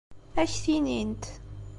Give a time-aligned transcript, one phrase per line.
[0.41, 1.25] Ad ak-t-inint.